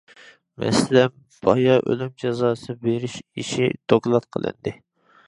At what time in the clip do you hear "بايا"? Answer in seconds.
1.49-1.75